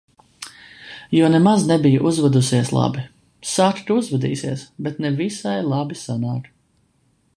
[1.17, 3.03] Jo nemaz nebija uzvedusies labi.
[3.51, 6.53] Saka, ka uzvedīsies, bet ne visai labi sanāk.